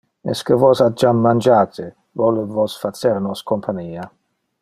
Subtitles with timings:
[0.33, 1.85] Esque vos ha jam mangiate?
[2.23, 4.11] Vole vos facer nos compania?